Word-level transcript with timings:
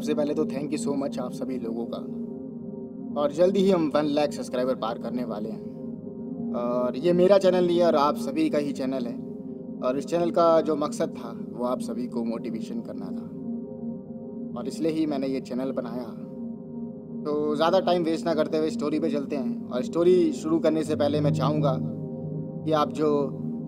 सबसे 0.00 0.14
पहले 0.14 0.34
तो 0.34 0.44
थैंक 0.46 0.72
यू 0.72 0.78
सो 0.78 0.92
मच 0.94 1.18
आप 1.18 1.32
सभी 1.32 1.56
लोगों 1.58 1.84
का। 1.86 1.98
और 3.20 3.32
जल्दी 3.32 3.60
ही 3.60 3.70
हम 3.70 3.90
वन 3.94 4.06
लाख 4.08 4.32
सब्सक्राइबर 4.32 4.74
पार 4.74 4.98
करने 4.98 5.24
वाले 5.24 5.48
हैं। 5.48 6.52
और 6.56 6.96
ये 6.96 7.12
मेरा 7.12 7.38
चैनल 7.38 7.66
नहीं 7.66 7.78
है 7.78 7.86
और 7.86 7.96
आप 7.96 8.16
सभी 8.18 8.48
का 8.50 8.58
ही 8.58 8.72
चैनल 8.72 9.06
है। 9.06 9.12
और 9.80 9.98
इस 9.98 10.06
चैनल 10.06 10.30
का 10.30 10.60
जो 10.60 10.76
मकसद 10.76 11.10
था, 11.10 11.32
वो 11.50 11.66
आप 11.66 11.80
सभी 11.80 12.06
को 12.06 12.22
मोटिवेशन 12.24 12.80
करना 12.80 13.06
था। 13.08 13.26
और 14.58 14.68
इसलिए 14.68 14.92
ही 14.92 15.04
मैंने 15.06 15.28
ये 15.28 15.40
चैनल 15.42 15.72
बनाया। 15.72 16.04
तो 17.24 17.34
ज़्यादा 17.56 17.80
टाइम 17.80 18.04
वेस्ट 18.04 18.26
ना 18.26 18.34
करते 18.34 18.58
हुए 18.58 18.70
स्टोरी 18.70 19.00
पे 19.00 19.10
चलते 19.10 19.36
हैं। 19.36 19.68
और 19.68 19.82
स्टोरी 19.82 20.32
शुरू 20.34 20.58
करने 20.58 20.84
से 20.84 20.96
पहले 20.96 21.20
मैं 21.20 21.32
चाहूँगा 21.32 21.76
कि 21.80 22.72
आप 22.74 22.92
जो 22.92 23.10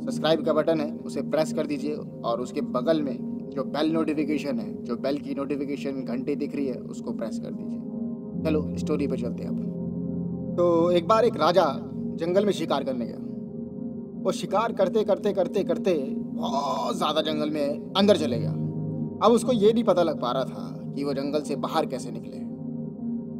सब्सक्राइब 0.04 0.44
का 0.44 0.52
बटन 0.52 0.80
है, 0.80 0.92
उसे 0.96 1.22
प्रेस 1.30 1.52
कर 1.52 1.66
दीजिए 1.66 1.94
और 2.24 2.40
उसके 2.40 2.60
बगल 2.70 3.02
में 3.02 3.31
जो 3.52 3.64
बेल 3.66 3.92
नोटिफिकेशन 3.92 4.58
है, 4.58 4.72
जो 4.84 4.96
बेल 4.98 5.18
की 5.18 5.34
नोटिफिकेशन 5.34 6.04
घंटे 6.04 6.34
दिख 6.36 6.54
रही 6.56 6.66
है, 6.66 6.74
उसको 6.74 7.12
प्रेस 7.12 7.38
कर 7.38 7.50
दीजिए। 7.52 8.44
चलो 8.44 8.62
स्टोरी 8.78 9.06
पर 9.06 9.20
चलते 9.20 9.42
हैं 9.42 9.50
अब 9.50 10.56
तो 10.56 10.90
एक 10.90 11.06
बार 11.08 11.24
एक 11.24 11.36
राजा 11.36 11.64
जंगल 12.18 12.44
में 12.44 12.52
शिकार 12.52 12.84
करने 12.84 13.06
गया। 13.06 13.18
वो 14.22 14.32
शिकार 14.32 14.72
करते 14.72 15.04
करते 15.04 15.32
करते 15.32 15.62
करते 15.64 15.94
बहुत 16.34 16.96
ज़्यादा 16.96 17.20
जंगल 17.22 17.50
में 17.50 17.92
अंदर 17.96 18.16
चले 18.16 18.38
गया। 18.38 18.50
अब 19.22 19.32
उसको 19.32 19.52
ये 19.54 19.72
नहीं 19.72 19.84
पता 19.84 20.02
लग 20.02 20.20
पा 20.20 20.32
रहा 20.32 20.44
था 20.44 20.92
कि 20.94 21.04
वो 21.04 21.12
जंगल 21.14 21.42
से 21.42 21.56
बाहर 21.58 21.86
कैसे 21.86 22.10
निकले। 22.10 22.40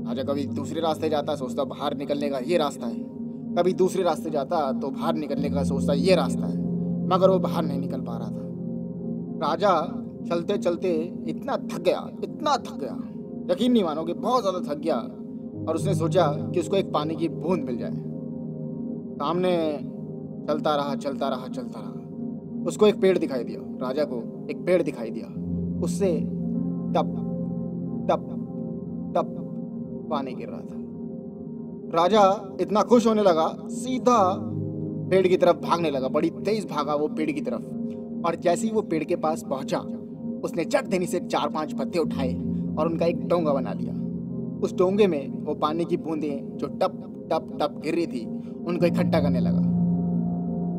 राजा 0.04 0.22
कभी 0.22 0.44
दूसरे 0.48 0.80
रास्ते 0.80 1.08
जाता, 1.08 1.34
सोचता 1.36 1.64
बाहर 1.66 1.96
निकलने 1.96 2.28
का 2.30 2.38
ये 2.40 2.58
रास्ता 2.58 2.86
है। 2.86 3.00
कभी 3.58 3.72
दूसरे 3.74 4.02
रास्ते 4.02 4.30
जाता 4.30 4.60
तो 4.72 4.90
बाहर 4.90 5.14
निकलने 5.16 5.50
का 5.50 5.62
सोचता 5.64 5.92
ये 5.94 6.14
रास्ता 6.14 6.46
है। 6.46 6.56
मगर 7.08 7.30
वो 7.30 7.38
बाहर 7.40 7.64
नहीं 7.64 7.78
निकल 7.80 8.00
पा 8.00 8.16
रहा 8.18 8.30
था। 8.30 8.44
राजा 9.42 9.72
चलते 10.30 10.56
चलते 10.58 10.90
इतना 11.28 11.56
थक 11.56 11.80
गया, 11.80 12.08
इतना 12.24 12.56
थक 12.56 12.78
गया। 12.80 12.94
यकीन 13.52 13.72
नहीं 13.72 13.84
मानोगे, 13.84 14.12
बहुत 14.12 14.42
ज़्यादा 14.42 14.60
थक 14.72 14.78
गया। 14.78 14.96
और 15.68 15.74
उसने 15.74 15.94
सोचा 15.94 16.26
कि 16.26 16.60
उसको 16.60 16.76
एक 16.76 16.92
पानी 16.92 17.14
की 17.14 17.28
बूंद 17.28 17.64
मिल 17.64 17.76
जाए। 17.76 17.90
सामने 19.16 19.52
चलता 20.48 20.74
रहा 20.76 20.94
चलता 20.94 21.28
रहा 21.28 21.48
चलता 21.48 21.80
रहा। 21.80 22.64
उसको 22.66 22.86
एक 22.86 23.00
पेड़ 23.00 23.18
दिखाई 23.18 23.44
दिया, 23.44 23.60
राजा 23.86 24.04
को 24.04 24.46
एक 24.50 24.64
पेड़ 24.66 24.82
दिखाई 24.82 25.10
दिया। 25.10 25.26
उससे 25.82 26.12
टप 26.94 27.12
टप 28.08 28.28
टप 29.14 29.36
पानी 30.10 30.32
गिर 30.32 30.48
रहा 30.48 30.60
था। 30.60 30.80
राजा 31.94 32.22
इतना 32.60 32.82
खुश 32.82 33.06
होने 33.06 33.22
लगा, 33.22 33.46
सीधा 33.68 34.18
पेड़ 35.10 35.26
की 35.26 35.36
तरफ़ 35.36 35.56
भागने 35.56 35.90
लगा। 35.90 36.08
बड़ी 36.08 36.30
तेज 36.30 36.66
भागा 36.70 36.94
वो 36.94 37.08
पेड़ 37.08 37.30
की 37.30 37.40
तरफ़। 37.40 37.62
और 38.26 38.36
जैसे 38.36 38.66
ही 38.66 38.72
वो 38.72 38.82
पेड़ 38.82 39.04
के 39.04 39.16
पास 39.16 39.44
पहुँचा, 39.50 39.78
उसने 40.44 40.64
चट 40.64 40.84
देनी 40.84 41.06
से 41.06 41.20
चार 41.20 41.48
पाँच 41.48 41.72
पत्ते 41.72 41.98
उठाए 41.98 42.32
और 42.78 42.86
उनका 42.86 43.06
एक 43.06 43.26
डोंगा 43.28 43.52
बना 43.52 43.72
लिया। 43.72 43.94
उस 44.60 44.74
डोंगे 44.74 45.06
में 45.06 45.44
वो 45.44 45.54
पानी 45.54 45.84
की 45.84 45.96
बूंदें 45.96 46.56
जो 46.56 46.66
टप 46.66 46.98
टप 47.30 47.58
टप 47.60 47.80
गिर 47.84 47.94
रही 47.94 48.06
थी, 48.06 48.24
उनको 48.66 48.86
इकट्ठा 48.86 49.20
करने 49.20 49.40
लगा। 49.40 49.62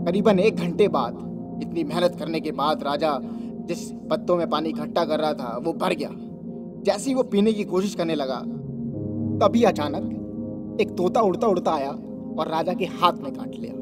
करीबन 0.05 0.39
एक 0.39 0.55
घंटे 0.55 0.87
बाद, 0.87 1.19
इतनी 1.63 1.83
मेहनत 1.83 2.15
करने 2.19 2.39
के 2.39 2.51
बाद 2.51 2.83
राजा 2.83 3.19
जिस 3.67 3.91
पत्तों 3.91 4.37
में 4.37 4.49
पानी 4.49 4.69
इकट्ठा 4.69 5.05
कर 5.05 5.19
रहा 5.19 5.33
था, 5.33 5.57
वो 5.63 5.73
भर 5.73 5.93
गया। 5.93 6.09
जैसे 6.83 7.09
ही 7.09 7.15
वो 7.15 7.23
पीने 7.23 7.53
की 7.53 7.63
कोशिश 7.63 7.95
करने 7.95 8.15
लगा, 8.15 8.41
तभी 9.37 9.63
अचानक 9.63 10.79
एक 10.81 10.91
तोता 10.91 11.21
उड़ता 11.21 11.47
उड़ता 11.47 11.71
आया 11.71 11.91
और 12.39 12.47
राजा 12.47 12.73
के 12.73 12.85
हाथ 12.85 13.13
में 13.13 13.31
काट 13.33 13.55
लिया। 13.55 13.73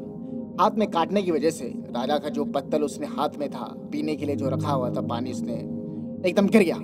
हाथ 0.60 0.70
में 0.78 0.90
काटने 0.90 1.22
की 1.22 1.30
वजह 1.30 1.50
से 1.50 1.64
राजा 1.90 2.16
का 2.18 2.28
जो 2.28 2.44
पत्तल 2.46 2.82
उसने 2.82 3.06
हाथ 3.08 3.36
में 3.38 3.48
था, 3.50 3.64
पीने 3.92 4.16
के 4.16 4.26
लिए 4.26 4.36
जो 4.36 4.48
रखा 4.50 4.72
हुआ 4.72 4.90
था 4.90 5.00
पानी 5.02 5.32
उसने 5.32 5.54
एकदम 6.24 6.46
गिर 6.48 6.62
गया। 6.62 6.76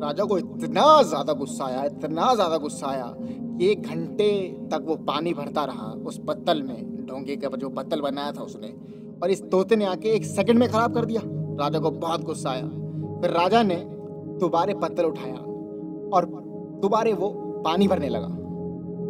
राजा 0.00 0.24
को 0.24 0.38
इतना 0.38 1.02
ज़्यादा 1.04 1.32
गुस्सा 1.34 1.64
आया, 1.64 1.84
इतना 1.84 2.34
ज़्यादा 2.34 2.56
गुस्सा 2.58 2.86
आया 2.86 3.14
कि 3.18 3.66
एक 3.66 3.82
घंटे 3.82 4.30
तक 4.72 4.84
वो 4.86 4.96
पानी 5.06 5.34
भरता 5.34 5.64
रहा 5.64 5.90
उस 6.06 6.20
पत्तल 6.28 6.62
में 6.62 7.06
ढोंगे 7.06 7.36
का 7.36 7.48
जो 7.56 7.68
पत्तल 7.70 8.00
बनाया 8.00 8.32
था 8.32 8.42
उसने, 8.42 8.68
और 9.22 9.30
इस 9.30 9.42
तोते 9.50 9.76
ने 9.76 9.84
आके 9.86 10.08
एक 10.10 10.24
सेकंड 10.26 10.58
में 10.58 10.68
ख़राब 10.68 10.94
कर 10.94 11.04
दिया। 11.04 11.20
राजा 11.60 11.78
को 11.78 11.90
बहुत 11.90 12.24
गुस्सा 12.24 12.50
आया। 12.50 12.66
फिर 13.20 13.30
राजा 13.32 13.62
ने 13.62 13.76
दोबारे 14.40 14.74
पत्तल 14.76 15.04
उठाया 15.04 15.34
और 16.10 16.26
दोबारे 16.82 17.12
वो 17.12 17.28
पानी 17.64 17.88
भरने 17.88 18.08
लगा। 18.08 18.28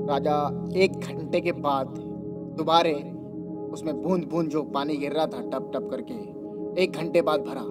राजा 0.08 0.36
एक 0.76 0.92
घंटे 0.92 1.40
के 1.40 1.52
बाद 1.60 1.94
दोबारे 2.58 2.92
उसमें 3.72 4.02
बूंद 4.02 4.24
बूंद 4.24 4.48
जो 4.48 4.62
पानी 4.74 4.96
गिर 4.96 5.12
रहा 5.12 5.26
था 5.26 5.40
टप 5.42 5.70
टप 5.74 5.88
करके, 5.90 6.14
एक 6.82 6.92
घंटे 6.92 7.22
बाद 7.22 7.40
भरा। 7.40 7.64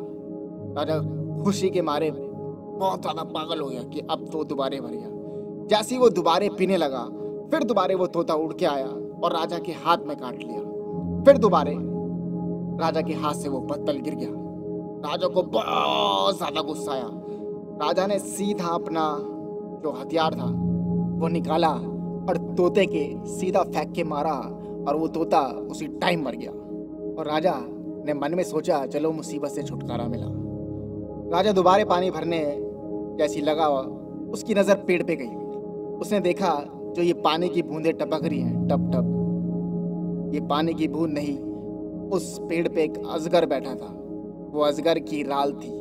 राजा 0.77 0.99
खुशी 1.43 1.69
के 1.69 1.81
मारे, 1.81 2.11
बहुत 2.11 3.01
ज़्यादा 3.01 3.23
पागल 3.25 3.61
हो 3.61 3.67
गया 3.67 3.83
कि 3.83 3.99
अब 4.01 4.27
तो 4.31 4.43
दोबारे 4.45 4.79
भर 4.81 4.91
गया। 4.91 5.67
जैसे 5.69 5.95
ही 5.95 6.01
वो 6.01 6.09
दोबारे 6.09 6.49
पीने 6.49 6.77
लगा, 6.77 7.03
फिर 7.51 7.63
दोबारे 7.63 7.95
वो 7.95 8.07
तोता 8.07 8.33
उड़ 8.35 8.53
के 8.53 8.65
आया 8.65 8.87
और 9.23 9.33
राजा 9.33 9.57
के 9.59 9.71
हाथ 9.85 10.05
में 10.07 10.15
काट 10.17 10.37
लिया। 10.37 10.59
फिर 11.25 11.37
दोबारे 11.37 11.75
राजा 12.79 13.01
के 13.01 13.13
हाथ 13.13 13.33
से 13.33 13.49
वो 13.49 13.59
पत्तल 13.61 13.97
गिर 13.99 14.15
गया। 14.15 14.29
राजा 15.03 15.27
को 15.27 15.41
बहुत 15.43 16.37
ज़्यादा 16.37 16.61
गुस्सा 16.61 16.91
आया। 16.91 17.09
राजा 17.81 18.05
ने 18.07 18.19
सीधा 18.19 18.67
अपना 18.67 19.03
जो 19.83 19.91
हथियार 19.91 20.33
था, 20.33 20.45
वो 21.19 21.27
निकाला 21.27 21.69
और 21.69 22.37
तोते 22.57 22.85
के 22.85 23.03
सीधा 23.29 23.63
फेंक 23.65 23.91
के 23.91 24.03
मारा। 24.03 24.35
और 24.89 24.95
वो 24.95 25.07
तोता 25.07 25.41
उसी 25.71 25.87
टाइम 25.87 26.23
मर 26.25 26.35
गया। 26.35 26.51
और 26.51 27.27
राजा 27.27 27.53
ने 28.05 28.13
मन 28.13 28.35
में 28.35 28.43
सोचा, 28.43 28.85
चलो 28.85 29.11
मुसीबत 29.11 29.49
से 29.49 29.63
छुटकारा 29.63 30.07
मिला। 30.07 30.27
राजा 31.37 31.51
दोबारे 31.51 31.85
पानी 31.85 32.11
भरने 32.11 32.41
जैसी 33.19 33.41
लगा 33.41 33.67
उसकी 34.31 34.53
नज़र 34.53 34.75
पेड़ 34.75 35.03
पे 35.03 35.15
गई। 35.15 35.35
उसने 35.97 36.19
देखा, 36.19 36.53
जो 36.95 37.01
ये 37.01 37.13
पानी 37.13 37.49
की 37.49 37.61
बूंदें 37.61 37.93
टपक 37.93 38.25
रही 38.25 38.39
हैं, 38.39 38.67
टप 38.67 38.91
टप। 38.93 40.33
ये 40.33 40.39
पानी 40.39 40.73
की 40.73 40.87
बूंद 40.87 41.13
नहीं, 41.13 41.37
उस 42.09 42.39
पेड़ 42.39 42.67
पे 42.67 42.83
एक 42.83 42.97
अजगर 43.09 43.45
बैठा 43.45 43.75
था। 43.75 43.93
वो 44.51 44.61
अजगर 44.61 44.99
की 44.99 45.23
राल 45.23 45.51
थी। 45.51 45.71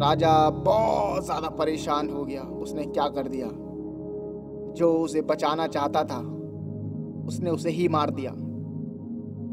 राजा 0.00 0.50
बहुत 0.50 1.24
ज़्यादा 1.24 1.48
परेशान 1.48 2.08
हो 2.10 2.24
गया। 2.24 2.42
उसने 2.42 2.84
क्या 2.84 3.08
कर 3.08 3.28
दिया? 3.28 3.48
जो 4.74 4.92
उसे 4.94 5.20
बचाना 5.22 5.66
चाहता 5.66 6.02
था 6.04 6.18
उसने 7.28 7.50
उसे 7.50 7.70
ही 7.70 7.88
मार 7.88 8.10
दिया। 8.10 8.32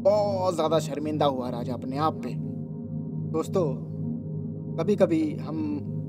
बहुत 0.02 0.54
ज़्यादा 0.54 0.78
शर्मिंदा 0.78 1.26
हुआ 1.26 1.48
राजा 1.50 1.74
अपने 1.74 1.96
आप 1.98 2.20
पे। 2.24 2.34
दोस्तों 3.32 3.64
कभी 4.76 4.96
कभी 4.96 5.20
हम 5.36 5.56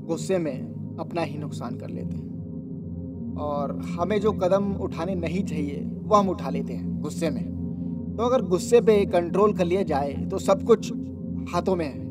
गुस्से 0.08 0.38
में 0.38 0.96
अपना 1.00 1.22
ही 1.22 1.38
नुकसान 1.38 1.76
कर 1.76 1.88
लेते 1.90 2.16
हैं। 2.16 3.36
और 3.40 3.76
हमें 3.90 4.20
जो 4.20 4.32
कदम 4.34 4.72
उठाने 4.76 5.14
नहीं 5.16 5.42
चाहिए, 5.44 5.80
वो 5.80 6.16
हम 6.16 6.28
उठा 6.28 6.50
लेते 6.50 6.72
हैं 6.72 7.00
गुस्से 7.00 7.30
में। 7.30 7.44
तो 8.16 8.22
अगर 8.22 8.42
गुस्से 8.46 8.80
पे 8.80 9.04
कंट्रोल 9.06 9.52
कर 9.52 9.64
लिया 9.64 9.82
जाए 9.84 10.12
तो 10.30 10.38
सब 10.40 10.62
कुछ 10.62 10.92
हाथों 11.52 11.76
में 11.76 11.84
है। 11.86 12.06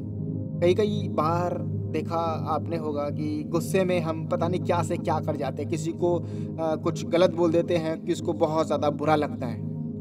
कई 0.61 0.73
कई 0.75 1.07
बार 1.13 1.57
देखा 1.89 2.19
आपने 2.49 2.77
होगा 2.77 3.09
कि 3.11 3.43
गुस्से 3.49 3.83
में 3.83 3.99
हम 4.01 4.25
पता 4.27 4.47
नहीं 4.47 4.61
क्या 4.61 4.81
से 4.83 4.97
क्या 4.97 5.19
कर 5.19 5.35
जाते 5.35 5.61
हैं। 5.61 5.69
किसी 5.71 5.91
को 5.93 6.15
आ, 6.17 6.75
कुछ 6.77 7.05
गलत 7.07 7.33
बोल 7.35 7.51
देते 7.51 7.77
हैं 7.77 7.99
कि 8.05 8.13
उसको 8.13 8.33
बहुत 8.35 8.65
ज़्यादा 8.65 8.89
बुरा 8.91 9.15
लगता 9.15 9.47
है। 9.47 9.59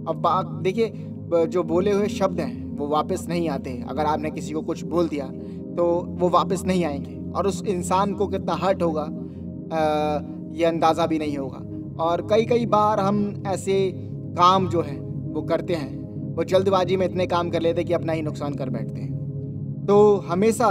अब 0.09 0.21
बात 0.23 0.47
देखिए 0.63 1.47
जो 1.49 1.63
बोले 1.65 1.93
हुए 1.93 2.09
शब्द 2.11 2.41
हैं 2.41 2.65
वो 2.77 2.87
वापस 2.89 3.27
नहीं 3.29 3.49
आते 3.49 3.71
अगर 3.89 4.07
आपने 4.07 4.31
किसी 4.31 4.53
को 4.53 4.63
कुछ 4.63 4.85
बोल 4.87 5.09
दिया 5.09 5.27
तो 5.77 5.87
वो 6.19 6.29
वापस 6.31 6.65
नहीं 6.67 6.85
आएँगे। 6.85 7.15
और 7.33 7.47
उस 7.47 7.63
इंसान 7.65 8.15
को 8.15 8.27
कितना 8.29 8.55
हर्ट 8.55 8.83
होगा 8.83 9.03
आ, 9.03 10.21
ये 10.53 10.65
अंदाज़ा 10.65 11.07
भी 11.07 11.19
नहीं 11.19 11.37
होगा। 11.37 11.63
और 12.05 12.27
कई 12.31 12.45
कई 12.45 12.67
बार 12.69 13.01
हम 13.01 13.43
ऐसे 13.47 13.91
काम 14.39 14.69
जो 14.69 14.81
हैं 14.83 14.99
वो 15.33 15.43
करते 15.43 15.75
हैं। 15.75 16.35
वो 16.35 16.45
जल्दबाजी 16.45 16.97
में 16.97 17.07
इतने 17.07 17.27
काम 17.27 17.51
कर 17.51 17.61
लेते 17.61 17.85
कि 17.85 17.93
अपना 17.93 18.13
ही 18.13 18.23
नुकसान 18.23 18.55
कर 18.55 18.71
बैठते 18.71 19.01
हैं। 19.01 19.85
तो 19.87 20.17
हमेशा 20.29 20.69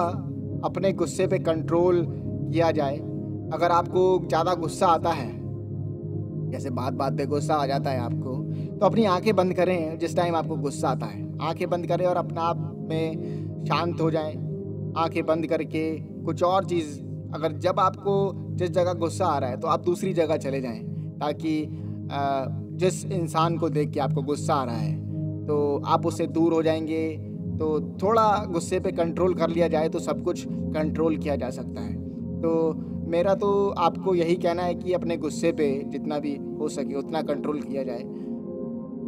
अपने 0.63 0.92
गुस्से 0.94 1.28
पे 1.28 1.40
कंट्रोल 1.42 2.06
किया 2.07 2.72
जाए। 2.72 2.98
अगर 3.54 3.72
आपको 3.72 4.04
ज़्यादा 4.28 4.54
गुस्सा 4.56 4.88
आता 4.88 5.10
है, 5.12 5.31
जैसे 6.52 6.69
बात 6.72 6.94
बात 6.94 7.13
पे 7.13 7.25
गुस्सा 7.25 7.56
आ 7.56 7.66
जाता 7.66 7.90
है 7.90 8.00
आपको 8.02 8.34
तो 8.75 8.86
अपनी 8.86 9.06
आँखें 9.07 9.36
बंद 9.36 9.54
करें 9.54 9.98
जिस 10.00 10.16
टाइम 10.16 10.36
आपको 10.36 10.56
गुस्सा 10.57 10.90
आता 10.90 11.06
है। 11.06 11.24
आँखें 11.42 11.69
बंद 11.69 11.88
करें 11.88 12.06
और 12.06 12.18
अपना 12.18 12.42
आप 12.44 12.72
में 12.90 13.66
शांत 13.66 14.02
हो 14.02 14.10
जाएँ। 14.12 14.36
आँखें 14.98 15.25
बंद 15.25 15.48
करके 15.48 15.84
कुछ 16.25 16.44
और 16.44 16.66
चीज़, 16.66 17.00
अगर 17.36 17.52
जब 17.60 17.80
आपको 17.80 18.31
जिस 18.57 18.69
जगह 18.72 18.94
गुस्सा 18.96 19.25
आ 19.25 19.38
रहा 19.38 19.50
है 19.50 19.57
तो 19.57 19.68
आप 19.68 19.84
दूसरी 19.86 20.13
जगह 20.13 20.38
चले 20.40 20.62
जाएँ, 20.62 20.84
ताकि 21.19 21.68
जिस 22.78 23.06
इंसान 23.07 23.57
को 23.57 23.69
देख 23.69 23.90
के 23.92 24.00
आपको 24.00 24.22
गुस्सा 24.24 24.54
आ 24.54 24.63
रहा 24.63 24.75
है 24.75 24.94
तो 25.48 25.81
आप 25.86 26.06
उससे 26.06 26.28
दूर 26.30 26.54
हो 26.54 26.62
जाएँगे। 26.63 27.07
तो 27.57 27.80
थोड़ा 28.02 28.24
गुस्से 28.46 28.80
पे 28.80 28.92
कंट्रोल 28.92 29.34
कर 29.34 29.50
लिया 29.50 29.68
जाए 29.68 29.90
तो 29.90 30.00
सब 30.00 30.24
कुछ 30.24 30.46
कंट्रोल 30.48 31.18
किया 31.18 31.36
जा 31.36 31.50
सकता 31.52 31.81
है। 31.81 31.94
तो 32.42 32.74
मेरा 33.07 33.34
तो 33.36 33.50
आपको 33.80 34.16
यही 34.16 34.36
कहना 34.36 34.63
है 34.63 34.75
कि 34.75 34.94
अपने 34.94 35.18
गुस्से 35.18 35.52
पे 35.52 35.68
जितना 35.90 36.19
भी 36.19 36.36
हो 36.60 36.68
सके 36.69 36.96
उतना 36.96 37.22
कंट्रोल 37.24 37.62
किया 37.62 37.84
जाए। 37.84 38.04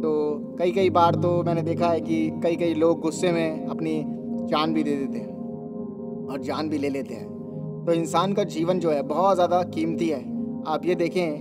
तो 0.00 0.10
कई 0.58 0.72
कई 0.72 0.90
बार 0.90 1.14
तो 1.14 1.42
मैंने 1.42 1.62
देखा 1.62 1.88
है 1.88 2.00
कि 2.00 2.18
कई 2.42 2.56
कई 2.56 2.74
लोग 2.74 3.00
गुस्से 3.00 3.32
में 3.32 3.66
अपनी 3.66 4.02
जान 4.50 4.74
भी 4.74 4.82
दे 4.82 4.96
देते 4.96 5.18
हैं 5.18 6.26
और 6.26 6.40
जान 6.42 6.68
भी 6.68 6.78
ले 6.78 6.88
लेते 6.88 7.14
हैं। 7.14 7.26
तो 7.86 7.92
इंसान 7.92 8.32
का 8.32 8.44
जीवन 8.46 8.80
जो 8.80 8.90
है 8.90 9.02
बहुत 9.04 9.34
ज़्यादा 9.34 9.62
कीमती 9.74 10.08
है। 10.08 10.20
आप 10.66 10.86
ये 10.86 10.94
देखें 10.94 11.36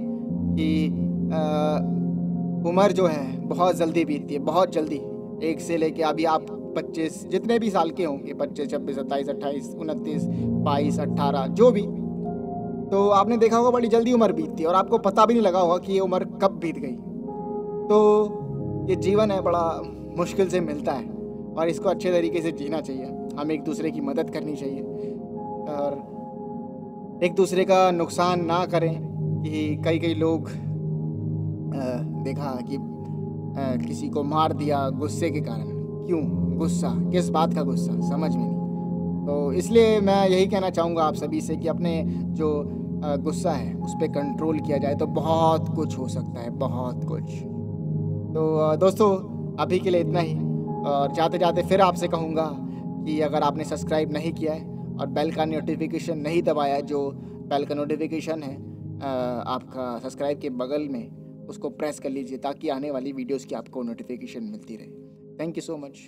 कि 0.55 0.87
उम्र 2.69 2.91
जो 2.91 3.05
है 3.07 3.47
बहुत 3.47 3.75
जल्दी 3.75 4.05
बीतती 4.05 4.33
है, 4.33 4.39
बहुत 4.41 4.71
जल्दी। 4.71 5.01
एक 5.43 5.59
से 5.59 5.77
लेके 5.77 6.03
अभी 6.03 6.25
आप 6.25 6.45
पच्चीस, 6.77 7.25
जितने 7.27 7.59
भी 7.59 7.69
साल 7.69 7.89
के 7.91 8.03
होंगे, 8.03 8.33
पच्चीस, 8.35 8.69
छब्बीस, 8.71 8.95
सत्ताईस, 8.95 9.29
अट्ठाईस, 9.29 9.75
उनतीस, 9.79 10.25
बाईस, 10.63 10.99
अट्ठारह, 10.99 11.47
जो 11.49 11.71
भी। 11.71 11.81
तो 12.87 13.07
आपने 13.11 13.37
देखा 13.37 13.57
होगा 13.57 13.69
बड़ी 13.71 13.87
जल्दी 13.87 14.13
उम्र 14.13 14.33
बीतती 14.33 14.63
है 14.63 14.69
और 14.69 14.75
आपको 14.75 14.97
पता 14.99 15.25
भी 15.25 15.33
नहीं 15.33 15.43
लगा 15.43 15.59
होगा 15.59 15.77
कि 15.77 15.93
ये 15.93 15.99
उम्र 15.99 16.25
कब 16.43 16.59
बीत 16.61 16.77
गई। 16.79 16.95
तो 17.87 17.97
ये 18.89 18.95
जीवन 18.97 19.31
है, 19.31 19.41
बड़ा 19.41 19.81
मुश्किल 20.17 20.49
से 20.49 20.59
मिलता 20.61 20.91
है 20.91 21.05
और 21.57 21.69
इसको 21.69 21.89
अच्छे 21.89 22.11
तरीके 22.11 22.41
से 22.41 22.51
जीना 22.53 22.79
चाहिए। 22.81 23.05
हमें 23.39 23.53
एक 23.55 23.63
दूसरे 23.63 23.91
की 23.91 24.01
मदद 24.01 24.29
करनी 24.29 24.55
चाहिए 24.55 24.81
और 25.71 27.19
एक 27.23 27.33
दूसरे 27.35 27.65
का 27.65 27.79
नुकसान 27.91 28.45
ना 28.45 28.65
करें 28.65 28.93
कि 29.43 29.81
कई 29.85 29.99
कई 29.99 30.13
लोग 30.15 30.49
देखा 32.23 32.51
कि 32.69 32.77
किसी 33.87 34.09
को 34.09 34.23
मार 34.25 34.53
दिया 34.53 34.89
गुस्से 34.99 35.29
के 35.29 35.41
कारण। 35.41 35.76
क्यों? 36.07 36.21
गुस्सा। 36.57 36.89
किस 37.11 37.29
बात 37.29 37.53
का 37.53 37.63
गुस्सा? 37.63 37.99
समझ 38.09 38.35
में 38.35 38.45
नहीं। 38.45 39.25
तो 39.27 39.51
इसलिए 39.53 39.99
मैं 40.01 40.27
यही 40.29 40.47
कहना 40.47 40.69
चाहूँगा 40.69 41.03
आप 41.03 41.15
सभी 41.15 41.41
से 41.41 41.55
कि 41.55 41.67
अपने 41.67 42.01
जो 42.33 42.49
गुस्सा 43.23 43.51
है, 43.51 43.73
उस 43.75 43.93
पर 43.93 44.07
कंट्रोल 44.11 44.59
किया 44.59 44.77
जाए 44.77 44.95
तो 44.95 45.05
बहुत 45.07 45.67
कुछ 45.75 45.97
हो 45.97 46.07
सकता 46.07 46.41
है, 46.41 46.49
बहुत 46.49 47.03
कुछ। 47.05 47.23
तो 48.33 48.75
दोस्तों, 48.77 49.09
अभी 49.55 49.79
के 49.79 49.89
लिए 49.89 50.01
इतना 50.01 50.19
ही। 50.19 50.35
और 50.85 51.11
जाते 51.11 51.37
जाते 51.37 51.63
फिर 51.63 51.81
आपसे 51.81 52.07
कहूँगा 52.07 52.45
कि 53.05 53.19
अगर 53.21 53.41
आपने 53.41 53.63
सब्सक्राइब 53.63 54.11
नहीं 54.13 54.31
किया 54.33 54.53
है 54.53 54.95
और 54.99 55.07
बेल 55.09 55.31
का 55.31 55.45
नोटिफिकेशन 55.45 56.17
नहीं 56.17 56.41
दबाया 56.43 56.79
जो 56.81 57.09
बेल 57.49 57.65
का 57.65 57.75
नोटिफिकेशन 57.75 58.43
है 58.43 58.55
आपका 59.47 59.97
सब्सक्राइब 59.99 60.39
के 60.39 60.49
बगल 60.51 60.87
में, 60.91 61.47
उसको 61.47 61.69
प्रेस 61.71 61.99
कर 61.99 62.09
लीजिए, 62.09 62.37
ताकि 62.37 62.69
आने 62.69 62.91
वाली 62.91 63.11
वीडियोस 63.11 63.45
की 63.45 63.55
आपको 63.55 63.83
नोटिफिकेशन 63.83 64.43
मिलती 64.43 64.75
रहे। 64.75 65.06
Thank 65.39 65.57
you 65.57 65.61
so 65.61 65.77
much 65.77 65.99